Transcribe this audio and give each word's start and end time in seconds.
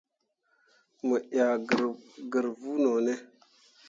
Mo 1.05 1.15
yah 1.37 1.53
gǝr 2.31 2.45
vuu 2.59 2.77
no 2.83 2.91
ne? 3.05 3.13